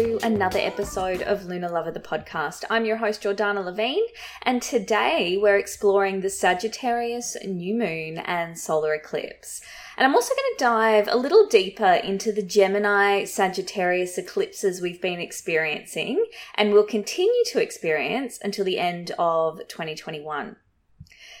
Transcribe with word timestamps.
to 0.00 0.18
another 0.22 0.58
episode 0.58 1.20
of 1.20 1.44
Lunar 1.44 1.68
Lover 1.68 1.90
the 1.90 2.00
podcast. 2.00 2.64
I'm 2.70 2.86
your 2.86 2.96
host 2.96 3.22
Jordana 3.22 3.62
Levine, 3.62 4.06
and 4.40 4.62
today 4.62 5.36
we're 5.38 5.58
exploring 5.58 6.20
the 6.20 6.30
Sagittarius 6.30 7.36
new 7.44 7.74
moon 7.74 8.16
and 8.16 8.58
solar 8.58 8.94
eclipse. 8.94 9.60
And 9.98 10.06
I'm 10.06 10.14
also 10.14 10.32
going 10.34 10.56
to 10.56 10.64
dive 10.64 11.08
a 11.10 11.18
little 11.18 11.46
deeper 11.46 12.00
into 12.02 12.32
the 12.32 12.40
Gemini 12.40 13.24
Sagittarius 13.24 14.16
eclipses 14.16 14.80
we've 14.80 15.02
been 15.02 15.20
experiencing 15.20 16.24
and 16.54 16.72
will 16.72 16.84
continue 16.84 17.44
to 17.48 17.60
experience 17.60 18.38
until 18.42 18.64
the 18.64 18.78
end 18.78 19.12
of 19.18 19.58
2021. 19.68 20.56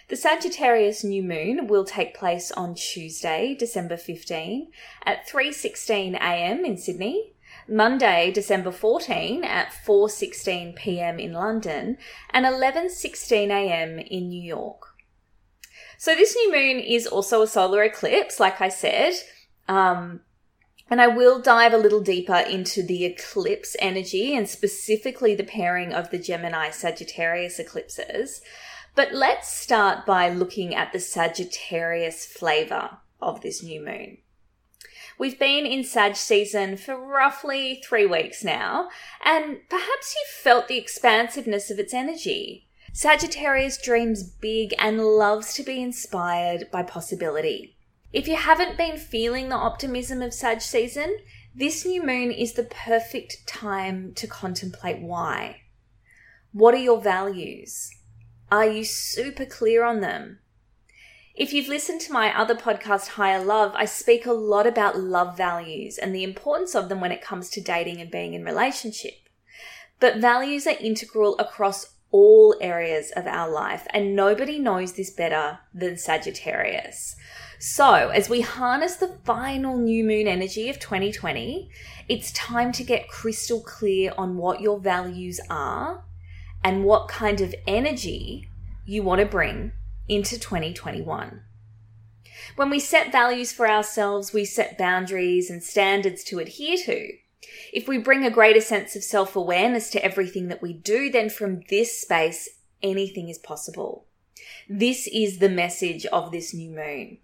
The 0.08 0.16
Sagittarius 0.16 1.02
new 1.02 1.22
moon 1.22 1.66
will 1.66 1.84
take 1.84 2.12
place 2.12 2.52
on 2.52 2.74
Tuesday, 2.74 3.54
December 3.58 3.96
15 3.96 4.70
at 5.06 5.26
3:16 5.26 6.14
a.m. 6.16 6.66
in 6.66 6.76
Sydney, 6.76 7.36
Monday, 7.70 8.32
December 8.32 8.72
14 8.72 9.44
at 9.44 9.72
4:16 9.72 10.74
p.m. 10.74 11.18
in 11.20 11.32
London, 11.32 11.98
and 12.30 12.44
11:16 12.44 13.50
a.m. 13.50 13.98
in 14.00 14.28
New 14.28 14.42
York. 14.42 14.88
So 15.96 16.14
this 16.14 16.34
new 16.34 16.50
moon 16.50 16.80
is 16.80 17.06
also 17.06 17.42
a 17.42 17.46
solar 17.46 17.82
eclipse, 17.84 18.40
like 18.40 18.60
I 18.60 18.70
said. 18.70 19.14
Um, 19.68 20.22
and 20.90 21.00
I 21.00 21.06
will 21.06 21.40
dive 21.40 21.72
a 21.72 21.78
little 21.78 22.00
deeper 22.00 22.34
into 22.34 22.82
the 22.82 23.04
eclipse 23.04 23.76
energy 23.78 24.34
and 24.34 24.48
specifically 24.48 25.36
the 25.36 25.44
pairing 25.44 25.92
of 25.92 26.10
the 26.10 26.18
Gemini 26.18 26.70
Sagittarius 26.70 27.60
eclipses. 27.60 28.40
But 28.96 29.12
let's 29.12 29.54
start 29.54 30.04
by 30.04 30.28
looking 30.30 30.74
at 30.74 30.92
the 30.92 30.98
Sagittarius 30.98 32.26
flavor 32.26 32.98
of 33.20 33.40
this 33.42 33.62
new 33.62 33.84
moon. 33.84 34.18
We've 35.20 35.38
been 35.38 35.66
in 35.66 35.84
Sag 35.84 36.16
season 36.16 36.78
for 36.78 36.96
roughly 36.96 37.82
three 37.86 38.06
weeks 38.06 38.42
now, 38.42 38.88
and 39.22 39.58
perhaps 39.68 40.16
you've 40.16 40.42
felt 40.42 40.66
the 40.66 40.78
expansiveness 40.78 41.70
of 41.70 41.78
its 41.78 41.92
energy. 41.92 42.66
Sagittarius 42.94 43.76
dreams 43.76 44.22
big 44.22 44.72
and 44.78 45.04
loves 45.04 45.52
to 45.52 45.62
be 45.62 45.82
inspired 45.82 46.70
by 46.70 46.84
possibility. 46.84 47.76
If 48.14 48.28
you 48.28 48.36
haven't 48.36 48.78
been 48.78 48.96
feeling 48.96 49.50
the 49.50 49.56
optimism 49.56 50.22
of 50.22 50.32
Sag 50.32 50.62
season, 50.62 51.18
this 51.54 51.84
new 51.84 52.02
moon 52.02 52.30
is 52.30 52.54
the 52.54 52.64
perfect 52.64 53.46
time 53.46 54.14
to 54.14 54.26
contemplate 54.26 55.02
why. 55.02 55.60
What 56.52 56.72
are 56.72 56.78
your 56.78 56.98
values? 56.98 57.90
Are 58.50 58.66
you 58.66 58.84
super 58.84 59.44
clear 59.44 59.84
on 59.84 60.00
them? 60.00 60.38
If 61.36 61.52
you've 61.52 61.68
listened 61.68 62.00
to 62.02 62.12
my 62.12 62.36
other 62.36 62.56
podcast, 62.56 63.08
Higher 63.10 63.42
Love, 63.42 63.72
I 63.76 63.84
speak 63.84 64.26
a 64.26 64.32
lot 64.32 64.66
about 64.66 64.98
love 64.98 65.36
values 65.36 65.96
and 65.96 66.12
the 66.12 66.24
importance 66.24 66.74
of 66.74 66.88
them 66.88 67.00
when 67.00 67.12
it 67.12 67.22
comes 67.22 67.48
to 67.50 67.60
dating 67.60 68.00
and 68.00 68.10
being 68.10 68.34
in 68.34 68.44
relationship. 68.44 69.14
But 70.00 70.16
values 70.16 70.66
are 70.66 70.76
integral 70.80 71.38
across 71.38 71.94
all 72.10 72.56
areas 72.60 73.12
of 73.14 73.28
our 73.28 73.48
life, 73.48 73.86
and 73.90 74.16
nobody 74.16 74.58
knows 74.58 74.94
this 74.94 75.10
better 75.10 75.60
than 75.72 75.96
Sagittarius. 75.96 77.14
So, 77.60 78.08
as 78.08 78.28
we 78.28 78.40
harness 78.40 78.96
the 78.96 79.16
final 79.24 79.78
new 79.78 80.02
moon 80.02 80.26
energy 80.26 80.68
of 80.68 80.80
2020, 80.80 81.70
it's 82.08 82.32
time 82.32 82.72
to 82.72 82.82
get 82.82 83.08
crystal 83.08 83.60
clear 83.60 84.12
on 84.18 84.36
what 84.36 84.60
your 84.60 84.80
values 84.80 85.38
are 85.48 86.02
and 86.64 86.84
what 86.84 87.06
kind 87.06 87.40
of 87.40 87.54
energy 87.68 88.48
you 88.84 89.04
want 89.04 89.20
to 89.20 89.26
bring 89.26 89.72
into 90.10 90.38
2021. 90.38 91.40
When 92.56 92.68
we 92.68 92.80
set 92.80 93.12
values 93.12 93.52
for 93.52 93.70
ourselves, 93.70 94.32
we 94.32 94.44
set 94.44 94.76
boundaries 94.76 95.48
and 95.48 95.62
standards 95.62 96.24
to 96.24 96.40
adhere 96.40 96.76
to. 96.78 97.12
If 97.72 97.86
we 97.86 97.96
bring 97.96 98.24
a 98.24 98.30
greater 98.30 98.60
sense 98.60 98.96
of 98.96 99.04
self 99.04 99.36
awareness 99.36 99.88
to 99.90 100.04
everything 100.04 100.48
that 100.48 100.60
we 100.60 100.72
do, 100.72 101.10
then 101.10 101.30
from 101.30 101.62
this 101.70 102.00
space, 102.00 102.48
anything 102.82 103.28
is 103.28 103.38
possible. 103.38 104.06
This 104.68 105.06
is 105.06 105.38
the 105.38 105.48
message 105.48 106.04
of 106.06 106.32
this 106.32 106.52
new 106.52 106.70
moon. 106.70 107.18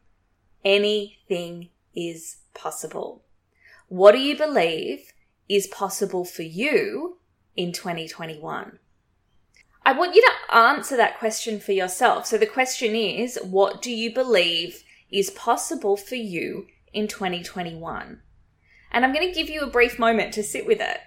Anything 0.64 1.70
is 1.94 2.36
possible. 2.54 3.24
What 3.88 4.12
do 4.12 4.18
you 4.18 4.36
believe 4.36 5.12
is 5.48 5.66
possible 5.66 6.24
for 6.24 6.42
you 6.42 7.18
in 7.56 7.72
2021? 7.72 8.78
I 9.86 9.92
want 9.92 10.16
you 10.16 10.20
to 10.20 10.56
answer 10.56 10.96
that 10.96 11.16
question 11.16 11.60
for 11.60 11.70
yourself. 11.70 12.26
So 12.26 12.36
the 12.36 12.44
question 12.44 12.96
is, 12.96 13.38
what 13.44 13.80
do 13.80 13.92
you 13.92 14.12
believe 14.12 14.82
is 15.12 15.30
possible 15.30 15.96
for 15.96 16.16
you 16.16 16.66
in 16.92 17.06
2021? 17.06 18.20
And 18.90 19.04
I'm 19.04 19.14
going 19.14 19.28
to 19.28 19.32
give 19.32 19.48
you 19.48 19.60
a 19.60 19.70
brief 19.70 19.96
moment 19.96 20.34
to 20.34 20.42
sit 20.42 20.66
with 20.66 20.80
it. 20.80 20.98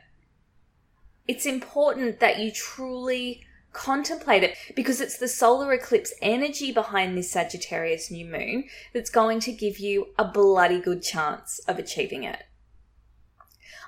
It's 1.28 1.46
important 1.46 2.22
that 2.22 2.40
you 2.40 2.54
truly 2.54 3.44
contemplate 3.74 4.44
it 4.44 4.56
because 4.78 5.02
it's 5.02 5.18
the 5.18 5.28
solar 5.28 5.74
eclipse 5.74 6.14
energy 6.22 6.72
behind 6.72 7.18
this 7.18 7.30
Sagittarius 7.30 8.10
new 8.10 8.26
moon 8.26 8.64
that's 8.94 9.10
going 9.10 9.42
to 9.42 9.52
give 9.52 9.80
you 9.80 10.08
a 10.18 10.24
bloody 10.24 10.80
good 10.80 11.04
chance 11.04 11.60
of 11.68 11.80
achieving 11.80 12.24
it. 12.24 12.44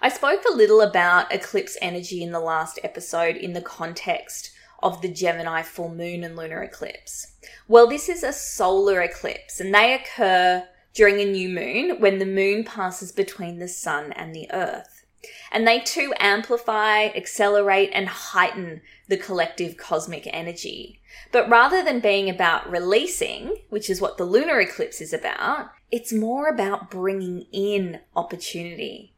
I 0.02 0.09
spoke 0.09 0.41
a 0.52 0.53
little 0.53 0.81
about 0.81 1.34
eclipse 1.34 1.78
energy 1.81 2.22
in 2.22 2.34
the 2.34 2.41
last 2.41 2.78
episode 2.84 3.38
in 3.38 3.53
the 3.53 3.62
context 3.62 4.52
of 4.81 5.01
the 5.01 5.07
Gemini 5.07 5.61
full 5.61 5.89
moon 5.89 6.23
and 6.23 6.35
lunar 6.35 6.63
eclipse? 6.63 7.33
Well, 7.67 7.87
this 7.87 8.09
is 8.09 8.23
a 8.23 8.33
solar 8.33 9.01
eclipse 9.01 9.59
and 9.59 9.73
they 9.73 9.93
occur 9.93 10.67
during 10.93 11.19
a 11.19 11.31
new 11.31 11.49
moon 11.49 11.99
when 11.99 12.19
the 12.19 12.25
moon 12.25 12.63
passes 12.63 13.11
between 13.11 13.59
the 13.59 13.67
sun 13.67 14.11
and 14.13 14.35
the 14.35 14.51
earth. 14.51 15.05
And 15.51 15.67
they 15.67 15.79
too 15.79 16.13
amplify, 16.17 17.05
accelerate, 17.05 17.91
and 17.93 18.07
heighten 18.07 18.81
the 19.07 19.17
collective 19.17 19.77
cosmic 19.77 20.27
energy. 20.31 20.99
But 21.31 21.49
rather 21.49 21.83
than 21.83 21.99
being 21.99 22.29
about 22.29 22.69
releasing, 22.69 23.55
which 23.69 23.89
is 23.89 24.01
what 24.01 24.17
the 24.17 24.25
lunar 24.25 24.59
eclipse 24.59 24.99
is 24.99 25.13
about, 25.13 25.69
it's 25.91 26.11
more 26.13 26.47
about 26.47 26.89
bringing 26.89 27.45
in 27.51 27.99
opportunity. 28.15 29.13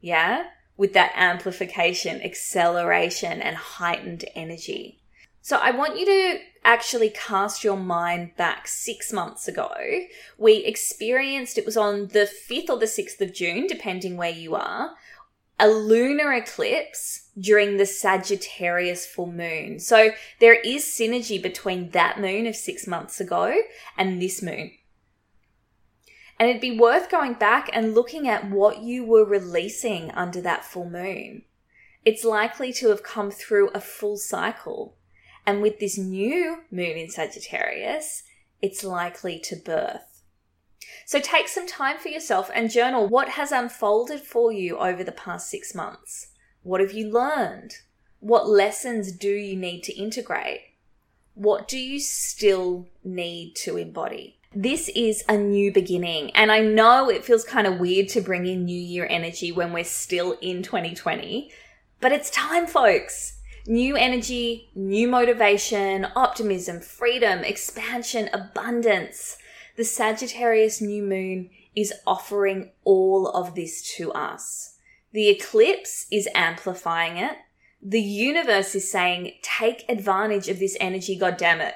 Yeah? 0.00 0.44
With 0.76 0.92
that 0.92 1.12
amplification, 1.16 2.22
acceleration, 2.22 3.42
and 3.42 3.56
heightened 3.56 4.24
energy. 4.34 4.99
So 5.42 5.56
I 5.56 5.70
want 5.70 5.98
you 5.98 6.06
to 6.06 6.40
actually 6.64 7.10
cast 7.10 7.64
your 7.64 7.76
mind 7.76 8.36
back 8.36 8.68
six 8.68 9.12
months 9.12 9.48
ago. 9.48 9.70
We 10.36 10.56
experienced, 10.56 11.56
it 11.56 11.64
was 11.64 11.76
on 11.76 12.08
the 12.08 12.30
5th 12.48 12.68
or 12.68 12.78
the 12.78 12.86
6th 12.86 13.20
of 13.20 13.32
June, 13.32 13.66
depending 13.66 14.16
where 14.16 14.30
you 14.30 14.54
are, 14.54 14.94
a 15.58 15.68
lunar 15.68 16.32
eclipse 16.32 17.28
during 17.38 17.76
the 17.76 17.86
Sagittarius 17.86 19.06
full 19.06 19.32
moon. 19.32 19.78
So 19.78 20.10
there 20.40 20.60
is 20.60 20.84
synergy 20.84 21.40
between 21.40 21.90
that 21.90 22.20
moon 22.20 22.46
of 22.46 22.56
six 22.56 22.86
months 22.86 23.20
ago 23.20 23.54
and 23.96 24.20
this 24.20 24.42
moon. 24.42 24.72
And 26.38 26.48
it'd 26.48 26.62
be 26.62 26.78
worth 26.78 27.10
going 27.10 27.34
back 27.34 27.68
and 27.72 27.94
looking 27.94 28.26
at 28.26 28.50
what 28.50 28.82
you 28.82 29.04
were 29.04 29.24
releasing 29.24 30.10
under 30.12 30.40
that 30.40 30.64
full 30.64 30.88
moon. 30.88 31.42
It's 32.04 32.24
likely 32.24 32.72
to 32.74 32.88
have 32.88 33.02
come 33.02 33.30
through 33.30 33.68
a 33.70 33.80
full 33.80 34.16
cycle 34.16 34.96
and 35.50 35.62
with 35.62 35.80
this 35.80 35.98
new 35.98 36.58
moon 36.70 36.96
in 36.96 37.10
Sagittarius, 37.10 38.22
it's 38.62 38.84
likely 38.84 39.40
to 39.40 39.56
birth. 39.56 40.22
So 41.04 41.18
take 41.18 41.48
some 41.48 41.66
time 41.66 41.98
for 41.98 42.06
yourself 42.06 42.52
and 42.54 42.70
journal 42.70 43.08
what 43.08 43.30
has 43.30 43.50
unfolded 43.50 44.20
for 44.20 44.52
you 44.52 44.78
over 44.78 45.02
the 45.02 45.10
past 45.10 45.50
six 45.50 45.74
months. 45.74 46.28
What 46.62 46.80
have 46.80 46.92
you 46.92 47.10
learned? 47.10 47.74
What 48.20 48.48
lessons 48.48 49.10
do 49.10 49.30
you 49.30 49.56
need 49.56 49.82
to 49.82 49.92
integrate? 50.00 50.60
What 51.34 51.66
do 51.66 51.78
you 51.78 51.98
still 51.98 52.86
need 53.02 53.56
to 53.64 53.76
embody? 53.76 54.38
This 54.54 54.88
is 54.90 55.24
a 55.28 55.36
new 55.36 55.72
beginning. 55.72 56.30
And 56.30 56.52
I 56.52 56.60
know 56.60 57.10
it 57.10 57.24
feels 57.24 57.42
kind 57.42 57.66
of 57.66 57.80
weird 57.80 58.08
to 58.10 58.20
bring 58.20 58.46
in 58.46 58.66
New 58.66 58.80
Year 58.80 59.08
energy 59.10 59.50
when 59.50 59.72
we're 59.72 59.82
still 59.82 60.38
in 60.40 60.62
2020, 60.62 61.50
but 62.00 62.12
it's 62.12 62.30
time, 62.30 62.68
folks. 62.68 63.39
New 63.66 63.96
energy, 63.96 64.70
new 64.74 65.06
motivation, 65.08 66.06
optimism, 66.16 66.80
freedom, 66.80 67.40
expansion, 67.40 68.30
abundance. 68.32 69.36
The 69.76 69.84
Sagittarius 69.84 70.80
new 70.80 71.02
moon 71.02 71.50
is 71.76 71.92
offering 72.06 72.70
all 72.84 73.28
of 73.28 73.54
this 73.54 73.94
to 73.96 74.12
us. 74.12 74.76
The 75.12 75.28
eclipse 75.28 76.06
is 76.10 76.28
amplifying 76.34 77.16
it. 77.16 77.36
The 77.82 78.00
universe 78.00 78.74
is 78.74 78.90
saying, 78.90 79.32
take 79.42 79.84
advantage 79.88 80.48
of 80.48 80.58
this 80.58 80.76
energy, 80.80 81.18
goddammit. 81.18 81.72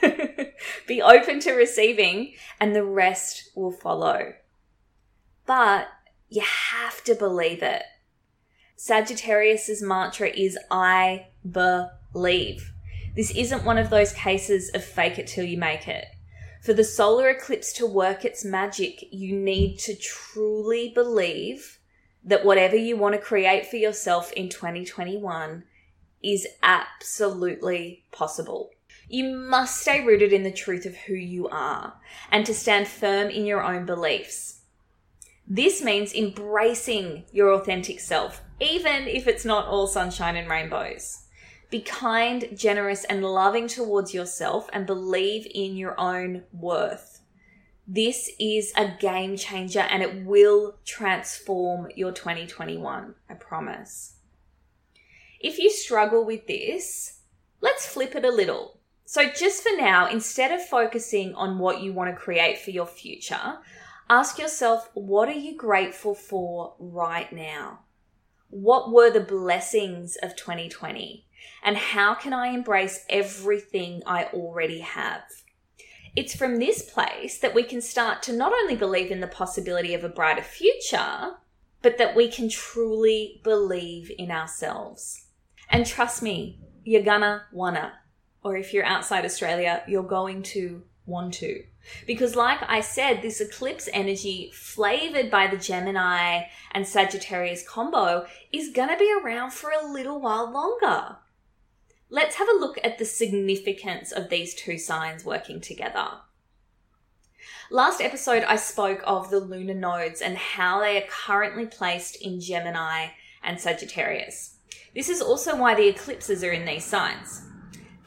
Be 0.86 1.02
open 1.02 1.40
to 1.40 1.52
receiving, 1.52 2.34
and 2.60 2.74
the 2.74 2.84
rest 2.84 3.50
will 3.56 3.72
follow. 3.72 4.34
But 5.46 5.88
you 6.28 6.42
have 6.42 7.02
to 7.04 7.14
believe 7.14 7.62
it. 7.62 7.82
Sagittarius's 8.80 9.82
mantra 9.82 10.28
is 10.28 10.56
I 10.70 11.26
believe. 11.50 12.72
This 13.16 13.32
isn't 13.32 13.64
one 13.64 13.76
of 13.76 13.90
those 13.90 14.12
cases 14.12 14.70
of 14.72 14.84
fake 14.84 15.18
it 15.18 15.26
till 15.26 15.44
you 15.44 15.58
make 15.58 15.88
it. 15.88 16.06
For 16.62 16.72
the 16.72 16.84
solar 16.84 17.28
eclipse 17.28 17.72
to 17.72 17.86
work 17.86 18.24
its 18.24 18.44
magic, 18.44 19.04
you 19.10 19.34
need 19.34 19.78
to 19.80 19.96
truly 19.96 20.92
believe 20.94 21.80
that 22.22 22.44
whatever 22.44 22.76
you 22.76 22.96
want 22.96 23.16
to 23.16 23.20
create 23.20 23.66
for 23.66 23.76
yourself 23.78 24.30
in 24.34 24.48
2021 24.48 25.64
is 26.22 26.46
absolutely 26.62 28.04
possible. 28.12 28.70
You 29.08 29.34
must 29.34 29.80
stay 29.80 30.04
rooted 30.04 30.32
in 30.32 30.44
the 30.44 30.52
truth 30.52 30.86
of 30.86 30.94
who 30.94 31.14
you 31.14 31.48
are 31.48 31.94
and 32.30 32.46
to 32.46 32.54
stand 32.54 32.86
firm 32.86 33.28
in 33.28 33.44
your 33.44 33.64
own 33.64 33.86
beliefs. 33.86 34.60
This 35.48 35.82
means 35.82 36.14
embracing 36.14 37.24
your 37.32 37.52
authentic 37.54 37.98
self, 37.98 38.42
even 38.60 39.06
if 39.06 39.26
it's 39.26 39.44
not 39.44 39.66
all 39.66 39.86
sunshine 39.86 40.36
and 40.36 40.48
rainbows. 40.48 41.24
Be 41.70 41.80
kind, 41.80 42.48
generous, 42.54 43.04
and 43.04 43.22
loving 43.22 43.68
towards 43.68 44.14
yourself 44.14 44.70
and 44.72 44.86
believe 44.86 45.46
in 45.54 45.76
your 45.76 45.98
own 46.00 46.44
worth. 46.52 47.20
This 47.86 48.30
is 48.38 48.72
a 48.76 48.94
game 48.98 49.36
changer 49.36 49.80
and 49.80 50.02
it 50.02 50.24
will 50.24 50.76
transform 50.84 51.88
your 51.94 52.12
2021. 52.12 53.14
I 53.28 53.34
promise. 53.34 54.16
If 55.40 55.58
you 55.58 55.70
struggle 55.70 56.24
with 56.24 56.46
this, 56.46 57.20
let's 57.60 57.86
flip 57.86 58.14
it 58.14 58.24
a 58.24 58.30
little. 58.30 58.78
So, 59.04 59.30
just 59.30 59.62
for 59.62 59.74
now, 59.74 60.10
instead 60.10 60.52
of 60.52 60.66
focusing 60.66 61.34
on 61.34 61.58
what 61.58 61.80
you 61.80 61.94
want 61.94 62.10
to 62.10 62.20
create 62.20 62.58
for 62.58 62.72
your 62.72 62.86
future, 62.86 63.58
ask 64.10 64.38
yourself 64.38 64.90
what 64.92 65.28
are 65.28 65.32
you 65.32 65.56
grateful 65.56 66.14
for 66.14 66.74
right 66.78 67.32
now? 67.32 67.80
What 68.50 68.90
were 68.90 69.10
the 69.10 69.20
blessings 69.20 70.16
of 70.22 70.36
2020? 70.36 71.26
And 71.62 71.76
how 71.76 72.14
can 72.14 72.32
I 72.32 72.48
embrace 72.48 73.04
everything 73.10 74.02
I 74.06 74.24
already 74.26 74.80
have? 74.80 75.22
It's 76.16 76.34
from 76.34 76.56
this 76.56 76.82
place 76.82 77.38
that 77.38 77.54
we 77.54 77.62
can 77.62 77.80
start 77.80 78.22
to 78.24 78.32
not 78.32 78.52
only 78.52 78.74
believe 78.74 79.10
in 79.10 79.20
the 79.20 79.26
possibility 79.26 79.94
of 79.94 80.02
a 80.02 80.08
brighter 80.08 80.42
future, 80.42 81.36
but 81.82 81.98
that 81.98 82.16
we 82.16 82.28
can 82.28 82.48
truly 82.48 83.40
believe 83.44 84.10
in 84.18 84.30
ourselves. 84.30 85.26
And 85.68 85.86
trust 85.86 86.22
me, 86.22 86.58
you're 86.84 87.02
gonna 87.02 87.44
wanna. 87.52 87.92
Or 88.42 88.56
if 88.56 88.72
you're 88.72 88.84
outside 88.84 89.24
Australia, 89.24 89.82
you're 89.86 90.02
going 90.02 90.42
to 90.44 90.82
want 91.08 91.34
to. 91.34 91.64
Because, 92.06 92.36
like 92.36 92.58
I 92.68 92.80
said, 92.80 93.22
this 93.22 93.40
eclipse 93.40 93.88
energy, 93.92 94.52
flavored 94.54 95.30
by 95.30 95.46
the 95.46 95.56
Gemini 95.56 96.42
and 96.72 96.86
Sagittarius 96.86 97.66
combo, 97.66 98.26
is 98.52 98.70
going 98.70 98.90
to 98.90 98.96
be 98.96 99.12
around 99.12 99.52
for 99.52 99.70
a 99.70 99.90
little 99.90 100.20
while 100.20 100.50
longer. 100.50 101.16
Let's 102.10 102.36
have 102.36 102.48
a 102.48 102.58
look 102.58 102.78
at 102.84 102.98
the 102.98 103.04
significance 103.04 104.12
of 104.12 104.28
these 104.28 104.54
two 104.54 104.78
signs 104.78 105.24
working 105.24 105.60
together. 105.60 106.08
Last 107.70 108.00
episode, 108.00 108.44
I 108.44 108.56
spoke 108.56 109.02
of 109.04 109.30
the 109.30 109.40
lunar 109.40 109.74
nodes 109.74 110.22
and 110.22 110.38
how 110.38 110.80
they 110.80 110.96
are 111.02 111.06
currently 111.08 111.66
placed 111.66 112.16
in 112.16 112.40
Gemini 112.40 113.08
and 113.42 113.60
Sagittarius. 113.60 114.56
This 114.94 115.10
is 115.10 115.20
also 115.20 115.54
why 115.54 115.74
the 115.74 115.88
eclipses 115.88 116.42
are 116.42 116.50
in 116.50 116.64
these 116.64 116.84
signs. 116.84 117.47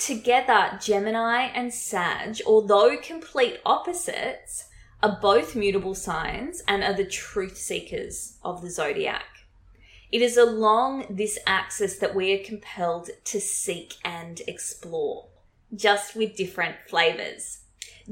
Together, 0.04 0.80
Gemini 0.82 1.44
and 1.54 1.72
Sag, 1.72 2.42
although 2.48 2.98
complete 2.98 3.60
opposites, 3.64 4.68
are 5.04 5.20
both 5.22 5.56
mutable 5.56 5.94
signs 5.94 6.64
and 6.68 6.84
are 6.84 6.96
the 6.96 7.06
truth 7.06 7.56
seekers 7.56 8.38
of 8.44 8.64
the 8.64 8.72
zodiac. 8.72 9.28
It 10.12 10.24
is 10.24 10.38
along 10.38 11.06
this 11.08 11.38
axis 11.46 12.00
that 12.00 12.16
we 12.16 12.34
are 12.34 12.44
compelled 12.44 13.12
to 13.26 13.40
seek 13.40 13.94
and 14.04 14.42
explore, 14.48 15.28
just 15.76 16.16
with 16.16 16.36
different 16.36 16.78
flavors. 16.88 17.60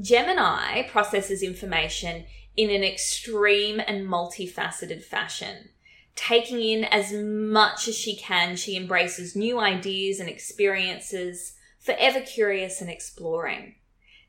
Gemini 0.00 0.88
processes 0.88 1.42
information 1.42 2.24
in 2.56 2.70
an 2.70 2.84
extreme 2.84 3.80
and 3.84 4.06
multifaceted 4.06 5.02
fashion. 5.02 5.70
Taking 6.14 6.60
in 6.60 6.84
as 6.84 7.12
much 7.12 7.88
as 7.88 7.96
she 7.96 8.14
can, 8.14 8.54
she 8.54 8.76
embraces 8.76 9.34
new 9.34 9.58
ideas 9.58 10.20
and 10.20 10.28
experiences 10.28 11.56
forever 11.80 12.20
curious 12.20 12.80
and 12.80 12.88
exploring. 12.88 13.74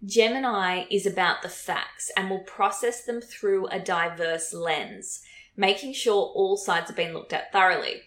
Gemini 0.03 0.86
is 0.89 1.06
about 1.06 1.44
the 1.44 1.50
facts 1.50 2.09
and 2.18 2.30
will 2.30 2.39
process 2.39 3.03
them 3.03 3.21
through 3.21 3.68
a 3.68 3.80
diverse 3.80 4.51
lens, 4.51 5.21
making 5.56 5.94
sure 5.94 6.31
all 6.33 6.57
sides 6.57 6.88
have 6.88 6.95
been 6.95 7.13
looked 7.13 7.33
at 7.33 7.51
thoroughly. 7.51 8.01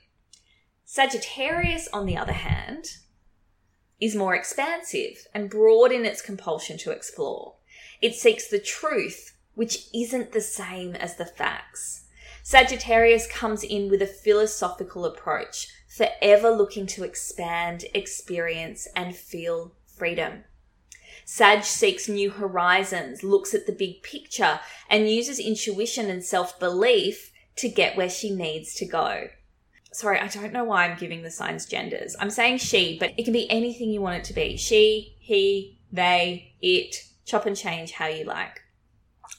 Sagittarius, 0.85 1.88
on 1.93 2.06
the 2.06 2.17
other 2.17 2.32
hand, 2.32 2.87
is 4.00 4.17
more 4.17 4.35
expansive 4.35 5.26
and 5.32 5.49
broad 5.49 5.93
in 5.93 6.05
its 6.05 6.20
compulsion 6.20 6.76
to 6.79 6.90
explore. 6.90 7.55
It 8.02 8.14
seeks 8.14 8.49
the 8.49 8.58
truth, 8.58 9.37
which 9.55 9.87
isn't 9.94 10.32
the 10.32 10.40
same 10.40 10.97
as 10.97 11.17
the 11.17 11.25
facts. 11.25 12.05
Sagittarius 12.43 13.26
comes 13.26 13.62
in 13.62 13.88
with 13.88 14.02
a 14.02 14.06
philosophical 14.06 15.05
approach, 15.05 15.68
forever 15.94 16.50
looking 16.50 16.86
to 16.88 17.04
expand, 17.04 17.84
experience, 17.94 18.88
and 18.96 19.14
feel 19.14 19.72
freedom. 19.86 20.42
Sag 21.24 21.62
seeks 21.62 22.08
new 22.08 22.30
horizons, 22.30 23.22
looks 23.22 23.54
at 23.54 23.66
the 23.66 23.72
big 23.72 24.02
picture, 24.02 24.58
and 24.90 25.08
uses 25.08 25.38
intuition 25.38 26.10
and 26.10 26.24
self 26.24 26.58
belief 26.58 27.32
to 27.56 27.68
get 27.68 27.96
where 27.96 28.10
she 28.10 28.34
needs 28.34 28.74
to 28.74 28.84
go. 28.84 29.28
Sorry, 29.92 30.18
I 30.18 30.26
don't 30.26 30.52
know 30.52 30.64
why 30.64 30.84
I'm 30.84 30.98
giving 30.98 31.22
the 31.22 31.30
signs 31.30 31.66
genders. 31.66 32.16
I'm 32.18 32.30
saying 32.30 32.58
she, 32.58 32.98
but 32.98 33.12
it 33.16 33.22
can 33.22 33.32
be 33.32 33.48
anything 33.48 33.90
you 33.90 34.00
want 34.00 34.16
it 34.16 34.24
to 34.24 34.34
be. 34.34 34.56
She, 34.56 35.14
he, 35.20 35.78
they, 35.92 36.54
it, 36.60 36.96
chop 37.24 37.46
and 37.46 37.56
change 37.56 37.92
how 37.92 38.08
you 38.08 38.24
like. 38.24 38.60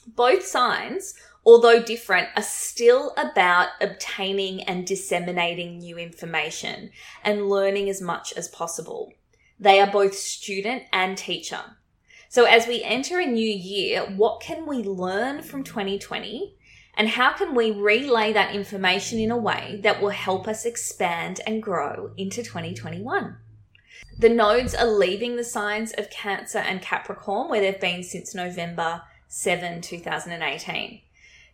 Both 0.06 0.46
signs 0.46 1.14
although 1.46 1.80
different, 1.80 2.28
are 2.36 2.42
still 2.42 3.14
about 3.16 3.68
obtaining 3.80 4.64
and 4.64 4.84
disseminating 4.84 5.78
new 5.78 5.96
information 5.96 6.90
and 7.22 7.48
learning 7.48 7.88
as 7.88 8.02
much 8.02 8.32
as 8.32 8.48
possible. 8.48 9.12
They 9.58 9.80
are 9.80 9.90
both 9.90 10.14
student 10.14 10.82
and 10.92 11.16
teacher. 11.16 11.60
So 12.28 12.44
as 12.44 12.66
we 12.66 12.82
enter 12.82 13.20
a 13.20 13.26
new 13.26 13.48
year, 13.48 14.02
what 14.02 14.40
can 14.40 14.66
we 14.66 14.78
learn 14.78 15.40
from 15.42 15.62
2020? 15.62 16.56
And 16.98 17.08
how 17.08 17.32
can 17.34 17.54
we 17.54 17.70
relay 17.70 18.32
that 18.32 18.54
information 18.54 19.20
in 19.20 19.30
a 19.30 19.36
way 19.36 19.78
that 19.82 20.02
will 20.02 20.10
help 20.10 20.48
us 20.48 20.64
expand 20.64 21.40
and 21.46 21.62
grow 21.62 22.10
into 22.16 22.42
2021? 22.42 23.36
The 24.18 24.28
nodes 24.28 24.74
are 24.74 24.86
leaving 24.86 25.36
the 25.36 25.44
signs 25.44 25.92
of 25.92 26.10
Cancer 26.10 26.58
and 26.58 26.82
Capricorn, 26.82 27.48
where 27.48 27.60
they've 27.60 27.80
been 27.80 28.02
since 28.02 28.34
November 28.34 29.02
7, 29.28 29.80
2018. 29.82 31.02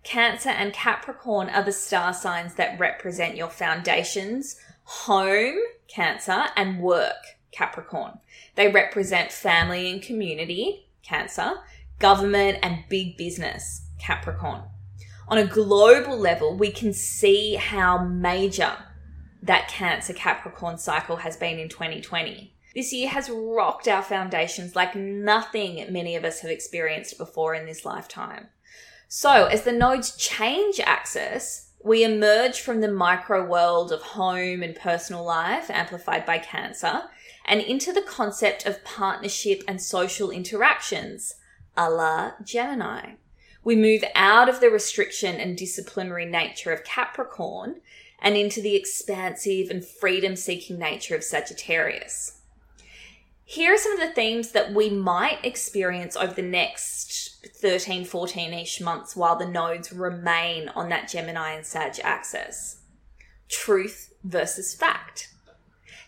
Cancer 0.02 0.48
and 0.48 0.72
Capricorn 0.72 1.48
are 1.48 1.62
the 1.62 1.72
star 1.72 2.12
signs 2.12 2.54
that 2.54 2.78
represent 2.78 3.36
your 3.36 3.48
foundations, 3.48 4.56
home, 4.84 5.58
Cancer, 5.86 6.46
and 6.56 6.80
work, 6.80 7.38
Capricorn. 7.52 8.18
They 8.56 8.68
represent 8.68 9.30
family 9.30 9.90
and 9.90 10.02
community, 10.02 10.86
Cancer, 11.02 11.52
government 11.98 12.58
and 12.62 12.84
big 12.88 13.16
business, 13.16 13.86
Capricorn. 14.00 14.62
On 15.28 15.38
a 15.38 15.46
global 15.46 16.18
level, 16.18 16.56
we 16.56 16.72
can 16.72 16.92
see 16.92 17.54
how 17.54 18.04
major 18.04 18.76
that 19.42 19.68
Cancer 19.68 20.12
Capricorn 20.12 20.78
cycle 20.78 21.16
has 21.16 21.36
been 21.36 21.58
in 21.58 21.68
2020. 21.68 22.52
This 22.74 22.92
year 22.92 23.08
has 23.08 23.30
rocked 23.30 23.86
our 23.86 24.02
foundations 24.02 24.74
like 24.74 24.96
nothing 24.96 25.84
many 25.92 26.16
of 26.16 26.24
us 26.24 26.40
have 26.40 26.50
experienced 26.50 27.18
before 27.18 27.54
in 27.54 27.66
this 27.66 27.84
lifetime. 27.84 28.48
So, 29.14 29.44
as 29.44 29.64
the 29.64 29.72
nodes 29.72 30.16
change 30.16 30.80
axis, 30.80 31.68
we 31.84 32.02
emerge 32.02 32.62
from 32.62 32.80
the 32.80 32.90
micro 32.90 33.44
world 33.44 33.92
of 33.92 34.00
home 34.00 34.62
and 34.62 34.74
personal 34.74 35.22
life, 35.22 35.68
amplified 35.68 36.24
by 36.24 36.38
Cancer, 36.38 37.02
and 37.44 37.60
into 37.60 37.92
the 37.92 38.00
concept 38.00 38.64
of 38.64 38.82
partnership 38.84 39.64
and 39.68 39.82
social 39.82 40.30
interactions, 40.30 41.34
a 41.76 41.90
la 41.90 42.30
Gemini. 42.42 43.16
We 43.62 43.76
move 43.76 44.02
out 44.14 44.48
of 44.48 44.60
the 44.60 44.70
restriction 44.70 45.38
and 45.38 45.58
disciplinary 45.58 46.24
nature 46.24 46.72
of 46.72 46.82
Capricorn 46.82 47.82
and 48.18 48.34
into 48.34 48.62
the 48.62 48.76
expansive 48.76 49.68
and 49.68 49.84
freedom 49.84 50.36
seeking 50.36 50.78
nature 50.78 51.14
of 51.14 51.22
Sagittarius. 51.22 52.38
Here 53.44 53.74
are 53.74 53.78
some 53.78 53.92
of 53.92 54.00
the 54.00 54.14
themes 54.14 54.52
that 54.52 54.72
we 54.72 54.88
might 54.88 55.44
experience 55.44 56.16
over 56.16 56.32
the 56.32 56.42
next 56.42 57.46
13, 57.56 58.04
14 58.04 58.54
ish 58.54 58.80
months 58.80 59.16
while 59.16 59.36
the 59.36 59.46
nodes 59.46 59.92
remain 59.92 60.68
on 60.70 60.88
that 60.88 61.08
Gemini 61.08 61.54
and 61.54 61.66
Sag 61.66 62.00
axis. 62.02 62.78
Truth 63.48 64.14
versus 64.24 64.74
fact. 64.74 65.28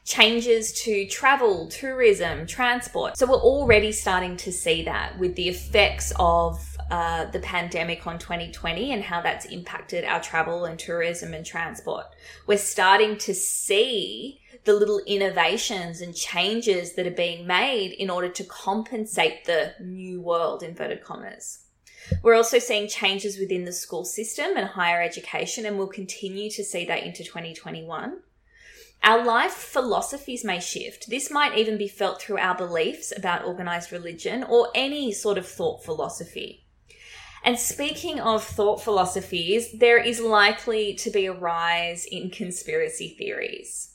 Changes 0.05 0.73
to 0.83 1.07
travel, 1.07 1.69
tourism, 1.69 2.47
transport. 2.47 3.17
So 3.17 3.27
we're 3.27 3.37
already 3.37 3.91
starting 3.91 4.37
to 4.39 4.53
see 4.53 4.83
that 4.85 5.19
with 5.19 5.35
the 5.35 5.49
effects 5.49 6.13
of 6.19 6.74
uh, 6.91 7.25
the 7.27 7.41
pandemic 7.41 8.07
on 8.07 8.19
2020 8.19 8.93
and 8.93 9.03
how 9.03 9.21
that's 9.21 9.47
impacted 9.47 10.05
our 10.05 10.21
travel 10.21 10.65
and 10.65 10.79
tourism 10.79 11.33
and 11.33 11.45
transport. 11.45 12.07
We're 12.47 12.59
starting 12.59 13.17
to 13.19 13.35
see 13.35 14.41
the 14.65 14.75
little 14.75 15.01
innovations 15.07 16.01
and 16.01 16.15
changes 16.15 16.95
that 16.95 17.07
are 17.07 17.11
being 17.11 17.47
made 17.47 17.93
in 17.93 18.11
order 18.11 18.29
to 18.29 18.45
compensate 18.45 19.45
the 19.45 19.75
new 19.81 20.21
world, 20.21 20.63
inverted 20.63 21.03
commas. 21.03 21.65
We're 22.23 22.35
also 22.35 22.59
seeing 22.59 22.89
changes 22.89 23.39
within 23.39 23.65
the 23.65 23.73
school 23.73 24.05
system 24.05 24.57
and 24.57 24.67
higher 24.67 25.03
education, 25.03 25.65
and 25.65 25.79
we'll 25.79 25.87
continue 25.87 26.51
to 26.51 26.65
see 26.65 26.85
that 26.87 27.03
into 27.03 27.25
2021. 27.25 28.19
Our 29.03 29.25
life 29.25 29.53
philosophies 29.53 30.45
may 30.45 30.61
shift. 30.61 31.11
This 31.11 31.31
might 31.31 31.59
even 31.59 31.77
be 31.77 31.89
felt 31.89 32.23
through 32.23 32.39
our 32.39 32.55
beliefs 32.55 33.13
about 33.15 33.45
organized 33.45 33.93
religion 33.93 34.45
or 34.45 34.69
any 34.75 35.13
sort 35.13 35.37
of 35.37 35.47
thought 35.47 35.85
philosophy. 35.85 36.64
And 37.45 37.59
speaking 37.59 38.21
of 38.21 38.43
thought 38.43 38.83
philosophies, 38.83 39.71
there 39.73 39.99
is 39.99 40.19
likely 40.19 40.95
to 40.95 41.11
be 41.11 41.27
a 41.27 41.33
rise 41.33 42.07
in 42.07 42.31
conspiracy 42.31 43.15
theories 43.19 43.95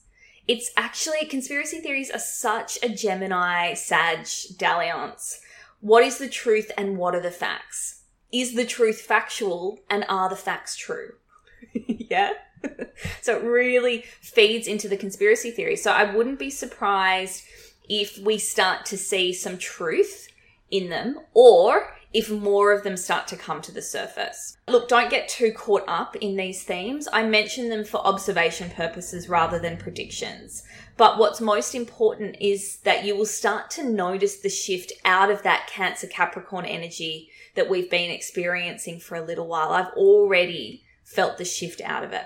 it's 0.49 0.71
actually 0.75 1.25
conspiracy 1.25 1.77
theories 1.77 2.09
are 2.09 2.17
such 2.17 2.79
a 2.81 2.89
Gemini 2.89 3.75
Sag 3.75 4.27
dalliance. 4.57 5.39
What 5.79 6.03
is 6.03 6.17
the 6.17 6.27
truth 6.27 6.71
and 6.75 6.97
what 6.97 7.13
are 7.13 7.21
the 7.21 7.29
facts? 7.29 8.01
Is 8.31 8.55
the 8.55 8.65
truth 8.65 8.99
factual 8.99 9.77
and 9.91 10.05
are 10.09 10.27
the 10.27 10.35
facts 10.35 10.75
true? 10.75 11.11
yeah. 11.75 12.33
so 13.21 13.37
it 13.37 13.43
really 13.43 14.05
feeds 14.21 14.67
into 14.67 14.87
the 14.87 14.97
conspiracy 14.97 15.51
theory. 15.51 15.75
So 15.75 15.91
I 15.91 16.15
wouldn't 16.15 16.39
be 16.39 16.49
surprised 16.49 17.43
if 17.87 18.17
we 18.17 18.39
start 18.39 18.87
to 18.87 18.97
see 18.97 19.33
some 19.33 19.59
truth 19.59 20.29
in 20.71 20.89
them 20.89 21.19
or 21.35 21.95
if 22.11 22.31
more 22.31 22.71
of 22.71 22.83
them 22.83 22.97
start 22.97 23.27
to 23.27 23.35
come 23.35 23.61
to 23.61 23.71
the 23.71 23.81
surface. 23.81 24.57
Look, 24.67 24.87
don't 24.87 25.11
get 25.11 25.29
too 25.29 25.51
caught 25.51 25.83
up 25.87 26.15
in 26.15 26.35
these 26.35 26.63
themes. 26.63 27.07
I 27.13 27.23
mention 27.23 27.69
them 27.69 27.85
for 27.85 27.97
observation 27.97 28.71
purposes 28.71 29.29
rather 29.29 29.59
than 29.59 29.77
predictions. 29.77 30.63
But 30.97 31.19
what's 31.19 31.39
most 31.39 31.75
important 31.75 32.35
is 32.41 32.77
that 32.83 33.05
you 33.05 33.15
will 33.15 33.27
start 33.27 33.69
to 33.71 33.83
notice 33.83 34.39
the 34.39 34.49
shift 34.49 34.91
out 35.05 35.29
of 35.29 35.43
that 35.43 35.67
Cancer 35.67 36.07
Capricorn 36.07 36.65
energy 36.65 37.29
that 37.55 37.69
we've 37.69 37.89
been 37.89 38.09
experiencing 38.09 38.99
for 38.99 39.15
a 39.15 39.25
little 39.25 39.47
while. 39.47 39.69
I've 39.69 39.93
already 39.93 40.83
felt 41.03 41.37
the 41.37 41.45
shift 41.45 41.79
out 41.81 42.03
of 42.03 42.11
it. 42.11 42.25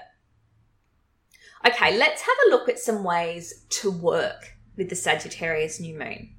Okay, 1.65 1.97
let's 1.97 2.21
have 2.21 2.35
a 2.45 2.49
look 2.49 2.67
at 2.67 2.79
some 2.79 3.03
ways 3.03 3.65
to 3.69 3.91
work 3.91 4.55
with 4.75 4.89
the 4.89 4.95
Sagittarius 4.95 5.79
new 5.79 5.97
moon. 5.97 6.35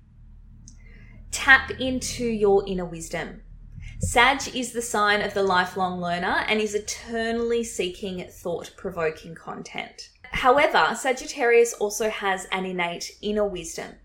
Tap 1.35 1.73
into 1.81 2.25
your 2.25 2.63
inner 2.65 2.85
wisdom. 2.85 3.43
Sag 3.99 4.55
is 4.55 4.73
the 4.73 4.81
sign 4.81 5.21
of 5.21 5.35
the 5.35 5.43
lifelong 5.43 6.01
learner 6.01 6.45
and 6.49 6.61
is 6.61 6.77
eternally 6.77 7.65
seeking 7.65 8.25
thought 8.31 8.73
provoking 8.77 9.35
content. 9.35 10.11
However, 10.31 10.95
Sagittarius 10.95 11.73
also 11.75 12.09
has 12.09 12.47
an 12.53 12.65
innate 12.65 13.11
inner 13.21 13.45
wisdom. 13.45 13.97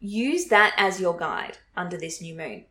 Use 0.00 0.46
that 0.46 0.74
as 0.76 1.00
your 1.00 1.16
guide 1.16 1.58
under 1.76 1.96
this 1.96 2.20
new 2.20 2.34
moon. 2.34 2.64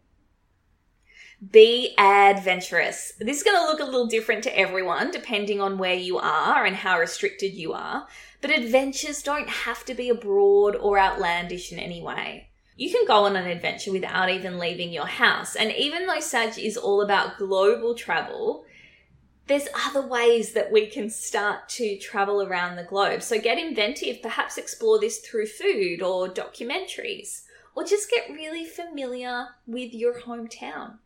Be 1.50 1.96
adventurous. 1.98 3.13
This 3.22 3.38
is 3.38 3.44
going 3.44 3.56
to 3.56 3.72
look 3.72 3.79
a 3.79 3.86
little 3.86 4.08
different 4.08 4.44
to 4.44 4.60
everyone 4.60 5.12
depending 5.12 5.62
on 5.62 5.77
where 5.77 5.96
you 5.96 6.17
are 6.17 6.65
and 6.65 6.75
how 6.75 7.00
restricted 7.00 7.53
you 7.53 7.72
are, 7.72 8.06
but 8.41 8.51
adventures 8.51 9.24
don't 9.24 9.50
have 9.50 9.86
to 9.86 9.94
be 9.94 10.10
abroad 10.10 10.75
or 10.75 11.00
outlandish 11.00 11.72
in 11.72 11.79
any 11.79 12.01
way 12.01 12.47
you 12.78 12.92
can 12.92 13.06
go 13.08 13.26
on 13.26 13.36
an 13.36 13.48
adventure 13.48 13.92
without 13.92 14.30
even 14.30 14.60
leaving 14.60 14.94
your 14.94 15.08
house. 15.08 15.56
And 15.56 15.72
even 15.74 16.06
though 16.06 16.20
Sag 16.20 16.58
is 16.60 16.78
all 16.78 17.02
about 17.02 17.40
global 17.40 17.96
travel, 17.96 18.66
there's 19.48 19.68
other 19.88 20.06
ways 20.06 20.54
that 20.54 20.72
we 20.72 20.86
can 20.86 21.10
start 21.10 21.70
to 21.70 21.98
travel 21.98 22.44
around 22.44 22.76
the 22.76 22.84
globe. 22.84 23.24
So 23.24 23.40
get 23.40 23.58
inventive, 23.58 24.22
perhaps 24.22 24.58
explore 24.58 25.00
this 25.00 25.20
through 25.20 25.48
food 25.48 26.02
or 26.04 26.30
documentaries, 26.30 27.44
or 27.76 27.84
just 27.84 28.12
get 28.12 28.30
really 28.30 28.66
familiar 28.66 29.48
with 29.66 29.94
your 29.94 30.22
hometown. 30.22 31.00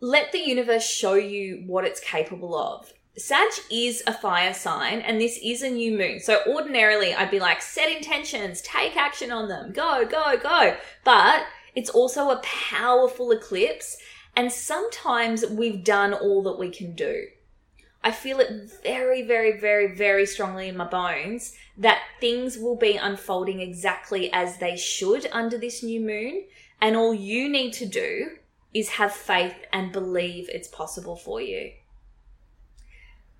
Let 0.00 0.32
the 0.32 0.46
universe 0.46 0.88
show 0.88 1.14
you 1.14 1.62
what 1.66 1.86
it's 1.86 2.00
capable 2.00 2.54
of. 2.54 2.92
Sag 3.18 3.48
is 3.70 4.02
a 4.06 4.12
fire 4.12 4.52
sign 4.52 5.00
and 5.00 5.18
this 5.18 5.38
is 5.42 5.62
a 5.62 5.70
new 5.70 5.96
moon. 5.96 6.20
So 6.20 6.42
ordinarily 6.46 7.14
I'd 7.14 7.30
be 7.30 7.40
like, 7.40 7.62
set 7.62 7.90
intentions, 7.90 8.60
take 8.60 8.94
action 8.94 9.32
on 9.32 9.48
them, 9.48 9.72
go, 9.72 10.04
go, 10.04 10.36
go. 10.36 10.76
But 11.02 11.46
it's 11.74 11.88
also 11.88 12.28
a 12.28 12.42
powerful 12.42 13.30
eclipse 13.30 13.96
and 14.36 14.52
sometimes 14.52 15.46
we've 15.46 15.82
done 15.82 16.12
all 16.12 16.42
that 16.42 16.58
we 16.58 16.70
can 16.70 16.94
do. 16.94 17.28
I 18.04 18.12
feel 18.12 18.38
it 18.38 18.70
very, 18.82 19.22
very, 19.22 19.58
very, 19.58 19.96
very 19.96 20.26
strongly 20.26 20.68
in 20.68 20.76
my 20.76 20.84
bones 20.84 21.54
that 21.78 22.02
things 22.20 22.58
will 22.58 22.76
be 22.76 22.96
unfolding 22.96 23.60
exactly 23.60 24.30
as 24.32 24.58
they 24.58 24.76
should 24.76 25.26
under 25.32 25.56
this 25.56 25.82
new 25.82 26.00
moon. 26.00 26.44
And 26.82 26.94
all 26.94 27.14
you 27.14 27.48
need 27.48 27.72
to 27.74 27.86
do 27.86 28.36
is 28.74 28.90
have 28.90 29.12
faith 29.12 29.56
and 29.72 29.90
believe 29.90 30.50
it's 30.50 30.68
possible 30.68 31.16
for 31.16 31.40
you. 31.40 31.72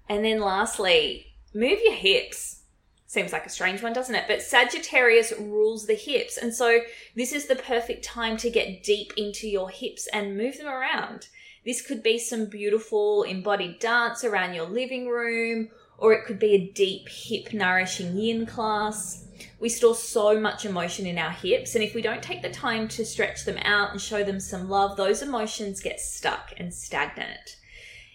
And 0.09 0.25
then 0.25 0.41
lastly, 0.41 1.35
move 1.55 1.79
your 1.83 1.95
hips. 1.95 2.63
Seems 3.07 3.33
like 3.33 3.47
a 3.47 3.51
strange 3.51 3.83
one, 3.83 3.93
doesn't 3.93 4.15
it? 4.15 4.25
But 4.27 4.43
Sagittarius 4.43 5.33
rules 5.39 5.87
the 5.87 5.95
hips. 5.95 6.37
And 6.37 6.55
so 6.55 6.81
this 7.15 7.33
is 7.33 7.47
the 7.47 7.57
perfect 7.57 8.05
time 8.05 8.37
to 8.39 8.51
get 8.51 8.83
deep 8.83 9.13
into 9.17 9.49
your 9.49 9.71
hips 9.71 10.09
and 10.13 10.37
move 10.37 10.59
them 10.59 10.67
around. 10.67 11.29
This 11.65 11.83
could 11.83 12.03
be 12.03 12.19
some 12.19 12.47
beautiful 12.47 13.25
embodied 13.25 13.81
dance 13.81 14.23
around 14.23 14.55
your 14.55 14.67
living 14.67 15.09
room, 15.09 15.69
or 15.99 16.13
it 16.13 16.25
could 16.25 16.39
be 16.39 16.55
a 16.55 16.73
deep 16.73 17.09
hip 17.09 17.53
nourishing 17.53 18.17
yin 18.17 18.47
class. 18.47 19.25
We 19.59 19.69
store 19.69 19.95
so 19.95 20.39
much 20.39 20.65
emotion 20.65 21.07
in 21.07 21.19
our 21.19 21.31
hips, 21.33 21.75
and 21.75 21.83
if 21.83 21.95
we 21.95 22.03
don't 22.03 22.23
take 22.23 22.43
the 22.43 22.51
time 22.51 22.87
to 22.89 23.05
stretch 23.05 23.45
them 23.45 23.59
out 23.63 23.91
and 23.91 24.01
show 24.01 24.23
them 24.23 24.39
some 24.39 24.69
love, 24.69 24.97
those 24.97 25.23
emotions 25.23 25.81
get 25.81 26.01
stuck 26.01 26.53
and 26.57 26.73
stagnant. 26.73 27.57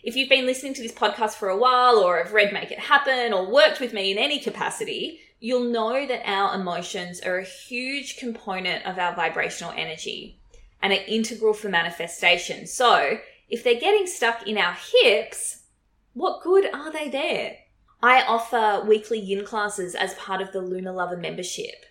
If 0.03 0.15
you've 0.15 0.29
been 0.29 0.47
listening 0.47 0.73
to 0.73 0.81
this 0.81 0.91
podcast 0.91 1.35
for 1.35 1.49
a 1.49 1.57
while 1.57 1.97
or 1.97 2.17
have 2.17 2.33
read 2.33 2.51
Make 2.51 2.71
It 2.71 2.79
Happen 2.79 3.33
or 3.33 3.45
worked 3.45 3.79
with 3.79 3.93
me 3.93 4.11
in 4.11 4.17
any 4.17 4.39
capacity, 4.39 5.19
you'll 5.39 5.71
know 5.71 6.07
that 6.07 6.27
our 6.27 6.55
emotions 6.55 7.21
are 7.21 7.37
a 7.37 7.43
huge 7.43 8.17
component 8.17 8.83
of 8.87 8.97
our 8.97 9.15
vibrational 9.15 9.73
energy 9.77 10.39
and 10.81 10.91
are 10.91 11.05
integral 11.07 11.53
for 11.53 11.69
manifestation. 11.69 12.65
So 12.65 13.19
if 13.47 13.63
they're 13.63 13.79
getting 13.79 14.07
stuck 14.07 14.47
in 14.47 14.57
our 14.57 14.75
hips, 14.91 15.65
what 16.13 16.41
good 16.41 16.65
are 16.73 16.91
they 16.91 17.07
there? 17.07 17.57
I 18.01 18.23
offer 18.23 18.83
weekly 18.87 19.19
yin 19.19 19.45
classes 19.45 19.93
as 19.93 20.15
part 20.15 20.41
of 20.41 20.51
the 20.51 20.61
Lunar 20.61 20.93
Lover 20.93 21.17
membership. 21.17 21.85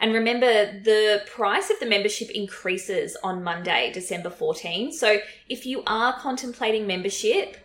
And 0.00 0.12
remember, 0.12 0.46
the 0.80 1.22
price 1.26 1.70
of 1.70 1.78
the 1.78 1.86
membership 1.86 2.30
increases 2.30 3.16
on 3.22 3.44
Monday, 3.44 3.90
December 3.94 4.30
14. 4.30 4.92
So 4.92 5.18
if 5.48 5.64
you 5.64 5.82
are 5.86 6.18
contemplating 6.18 6.86
membership, 6.86 7.56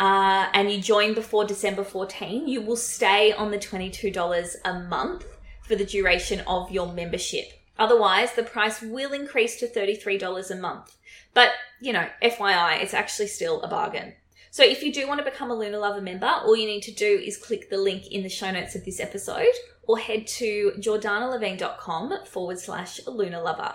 uh, 0.00 0.48
and 0.52 0.72
you 0.72 0.80
join 0.80 1.14
before 1.14 1.44
December 1.44 1.84
14, 1.84 2.48
you 2.48 2.60
will 2.60 2.76
stay 2.76 3.32
on 3.32 3.50
the 3.50 3.58
$22 3.58 4.56
a 4.64 4.80
month 4.80 5.24
for 5.62 5.76
the 5.76 5.84
duration 5.84 6.40
of 6.46 6.70
your 6.70 6.92
membership. 6.92 7.52
Otherwise, 7.78 8.32
the 8.32 8.42
price 8.42 8.82
will 8.82 9.12
increase 9.12 9.56
to 9.60 9.68
$33 9.68 10.50
a 10.50 10.56
month. 10.56 10.96
But, 11.32 11.50
you 11.80 11.92
know, 11.92 12.08
FYI, 12.22 12.82
it's 12.82 12.94
actually 12.94 13.28
still 13.28 13.62
a 13.62 13.68
bargain. 13.68 14.14
So 14.54 14.62
if 14.62 14.84
you 14.84 14.92
do 14.92 15.08
want 15.08 15.18
to 15.18 15.28
become 15.28 15.50
a 15.50 15.54
Lunar 15.54 15.78
Lover 15.78 16.00
member, 16.00 16.28
all 16.28 16.54
you 16.54 16.68
need 16.68 16.84
to 16.84 16.92
do 16.92 17.04
is 17.04 17.36
click 17.36 17.70
the 17.70 17.76
link 17.76 18.06
in 18.12 18.22
the 18.22 18.28
show 18.28 18.52
notes 18.52 18.76
of 18.76 18.84
this 18.84 19.00
episode 19.00 19.52
or 19.82 19.98
head 19.98 20.28
to 20.28 20.70
jordanalevine.com 20.78 22.24
forward 22.24 22.60
slash 22.60 23.04
Lunar 23.04 23.42
Lover. 23.42 23.74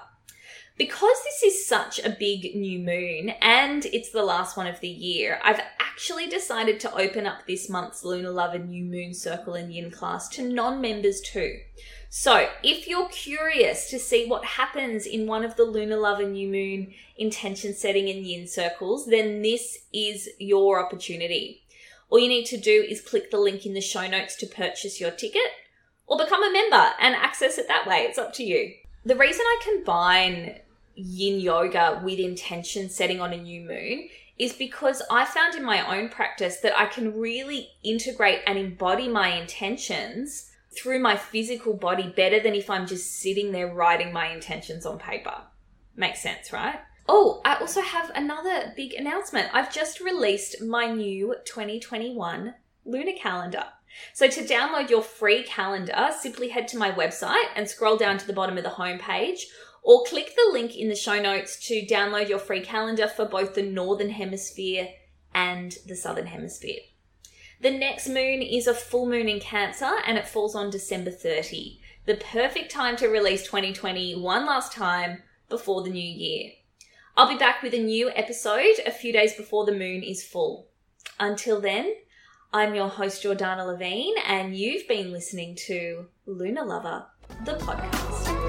Because 0.79 1.17
this 1.25 1.43
is 1.43 1.67
such 1.67 1.99
a 1.99 2.09
big 2.09 2.55
new 2.55 2.79
moon 2.79 3.31
and 3.41 3.85
it's 3.87 4.11
the 4.11 4.23
last 4.23 4.55
one 4.55 4.65
of 4.65 4.79
the 4.79 4.87
year, 4.87 5.37
I've 5.43 5.59
actually 5.81 6.27
decided 6.27 6.79
to 6.79 6.95
open 6.95 7.27
up 7.27 7.45
this 7.45 7.69
month's 7.69 8.05
Lunar 8.05 8.29
Lover 8.29 8.59
New 8.59 8.85
Moon 8.85 9.13
Circle 9.13 9.55
and 9.55 9.73
Yin 9.73 9.91
class 9.91 10.29
to 10.29 10.41
non 10.41 10.79
members 10.79 11.19
too. 11.19 11.57
So, 12.07 12.47
if 12.63 12.87
you're 12.87 13.09
curious 13.09 13.89
to 13.89 13.99
see 13.99 14.25
what 14.25 14.45
happens 14.45 15.05
in 15.05 15.27
one 15.27 15.43
of 15.43 15.57
the 15.57 15.65
Lunar 15.65 15.97
Lover 15.97 16.23
New 16.23 16.47
Moon 16.47 16.93
intention 17.17 17.73
setting 17.73 18.09
and 18.09 18.25
yin 18.25 18.47
circles, 18.47 19.05
then 19.05 19.41
this 19.41 19.79
is 19.91 20.29
your 20.39 20.81
opportunity. 20.81 21.61
All 22.09 22.19
you 22.19 22.29
need 22.29 22.45
to 22.45 22.57
do 22.57 22.85
is 22.87 23.01
click 23.01 23.31
the 23.31 23.37
link 23.37 23.65
in 23.65 23.73
the 23.73 23.81
show 23.81 24.07
notes 24.07 24.37
to 24.37 24.47
purchase 24.47 25.01
your 25.01 25.11
ticket 25.11 25.51
or 26.07 26.17
become 26.17 26.41
a 26.41 26.53
member 26.53 26.93
and 27.01 27.15
access 27.15 27.57
it 27.57 27.67
that 27.67 27.85
way. 27.85 28.03
It's 28.03 28.17
up 28.17 28.31
to 28.35 28.45
you. 28.45 28.75
The 29.03 29.17
reason 29.17 29.45
I 29.45 29.59
combine 29.61 30.59
yin 30.99 31.39
yoga 31.39 32.01
with 32.03 32.19
intention 32.19 32.89
setting 32.89 33.21
on 33.21 33.33
a 33.33 33.37
new 33.37 33.61
moon 33.61 34.09
is 34.37 34.53
because 34.53 35.01
I 35.11 35.25
found 35.25 35.55
in 35.55 35.63
my 35.63 35.97
own 35.97 36.09
practice 36.09 36.59
that 36.61 36.77
I 36.79 36.85
can 36.85 37.19
really 37.19 37.69
integrate 37.83 38.39
and 38.47 38.57
embody 38.57 39.07
my 39.07 39.29
intentions 39.29 40.51
through 40.75 40.99
my 40.99 41.17
physical 41.17 41.73
body 41.73 42.13
better 42.15 42.39
than 42.39 42.55
if 42.55 42.69
I'm 42.69 42.87
just 42.87 43.19
sitting 43.19 43.51
there 43.51 43.73
writing 43.73 44.13
my 44.13 44.27
intentions 44.29 44.85
on 44.85 44.97
paper. 44.97 45.35
Makes 45.95 46.21
sense, 46.21 46.53
right? 46.53 46.79
Oh, 47.07 47.41
I 47.43 47.55
also 47.55 47.81
have 47.81 48.11
another 48.15 48.71
big 48.77 48.93
announcement. 48.93 49.49
I've 49.53 49.73
just 49.73 49.99
released 49.99 50.61
my 50.61 50.85
new 50.85 51.35
2021 51.43 52.53
lunar 52.85 53.11
calendar. 53.19 53.65
So 54.13 54.27
to 54.27 54.41
download 54.43 54.89
your 54.89 55.01
free 55.01 55.43
calendar, 55.43 56.09
simply 56.17 56.49
head 56.49 56.67
to 56.69 56.77
my 56.77 56.91
website 56.91 57.47
and 57.55 57.67
scroll 57.67 57.97
down 57.97 58.17
to 58.19 58.27
the 58.27 58.33
bottom 58.33 58.57
of 58.57 58.63
the 58.63 58.69
homepage 58.69 59.41
or 59.83 60.03
click 60.05 60.35
the 60.35 60.51
link 60.51 60.75
in 60.75 60.89
the 60.89 60.95
show 60.95 61.21
notes 61.21 61.67
to 61.67 61.85
download 61.85 62.29
your 62.29 62.39
free 62.39 62.61
calendar 62.61 63.07
for 63.07 63.25
both 63.25 63.53
the 63.53 63.63
Northern 63.63 64.09
Hemisphere 64.09 64.89
and 65.33 65.77
the 65.87 65.95
Southern 65.95 66.27
Hemisphere. 66.27 66.79
The 67.61 67.71
next 67.71 68.07
moon 68.07 68.41
is 68.41 68.67
a 68.67 68.73
full 68.73 69.05
moon 69.05 69.27
in 69.27 69.39
Cancer 69.39 69.91
and 70.05 70.17
it 70.17 70.27
falls 70.27 70.55
on 70.55 70.69
December 70.69 71.11
30. 71.11 71.81
The 72.05 72.15
perfect 72.15 72.71
time 72.71 72.95
to 72.97 73.07
release 73.07 73.43
2020 73.43 74.15
one 74.15 74.45
last 74.45 74.71
time 74.71 75.23
before 75.49 75.83
the 75.83 75.89
new 75.89 76.01
year. 76.01 76.51
I'll 77.17 77.27
be 77.27 77.37
back 77.37 77.61
with 77.61 77.73
a 77.73 77.79
new 77.79 78.09
episode 78.11 78.79
a 78.85 78.91
few 78.91 79.11
days 79.11 79.33
before 79.33 79.65
the 79.65 79.73
moon 79.73 80.03
is 80.03 80.23
full. 80.23 80.69
Until 81.19 81.59
then, 81.59 81.93
I'm 82.53 82.73
your 82.73 82.87
host, 82.87 83.23
Jordana 83.23 83.67
Levine, 83.67 84.15
and 84.25 84.55
you've 84.55 84.87
been 84.87 85.11
listening 85.11 85.55
to 85.67 86.07
Lunar 86.25 86.65
Lover, 86.65 87.05
the 87.43 87.53
podcast. 87.55 88.48